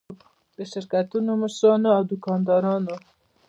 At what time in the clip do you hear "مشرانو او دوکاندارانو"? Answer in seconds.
1.43-2.95